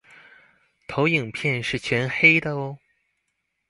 [0.87, 2.79] 投影片是全黑的喔